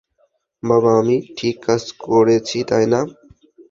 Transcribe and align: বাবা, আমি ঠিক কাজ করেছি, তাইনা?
বাবা, 0.63 0.91
আমি 0.99 1.17
ঠিক 1.37 1.55
কাজ 1.65 1.83
করেছি, 2.05 2.57
তাইনা? 2.63 2.99